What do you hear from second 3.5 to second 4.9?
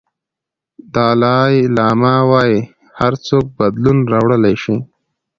بدلون راوړلی شي.